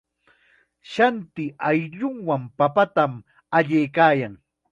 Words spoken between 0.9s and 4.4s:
Shanti ayllunwan papatam allaykaayan.